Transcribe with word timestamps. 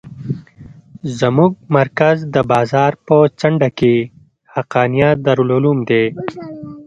زموږ 1.19 1.51
مرکز 1.77 2.17
د 2.35 2.37
بازار 2.51 2.91
په 3.05 3.15
څنډه 3.39 3.69
کښې 3.77 3.95
حقانيه 4.53 5.09
دارالعلوم 5.25 5.77
دى. 5.89 6.05